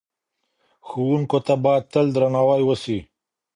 ښوونکو 0.87 1.37
ته 1.45 1.53
باید 1.63 1.83
تل 1.93 2.05
درناوی 2.15 2.61
وسي. 2.65 2.99